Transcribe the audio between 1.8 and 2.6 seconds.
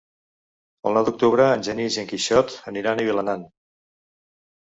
i en Quixot